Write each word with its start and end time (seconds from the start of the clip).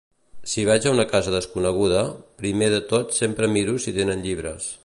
Si 0.53 0.63
vaig 0.69 0.87
a 0.87 0.93
una 0.95 1.05
casa 1.11 1.33
desconeguda, 1.35 2.01
primer 2.43 2.73
de 2.77 2.83
tot 2.95 3.17
sempre 3.21 3.55
miro 3.59 3.81
si 3.85 3.99
tenen 4.03 4.27
llibres. 4.29 4.73